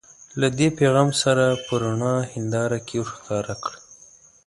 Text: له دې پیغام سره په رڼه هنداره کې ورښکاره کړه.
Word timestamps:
له 0.39 0.47
دې 0.57 0.67
پیغام 0.79 1.09
سره 1.23 1.45
په 1.65 1.73
رڼه 1.81 2.13
هنداره 2.33 2.77
کې 2.87 2.95
ورښکاره 3.01 3.55
کړه. 3.63 3.79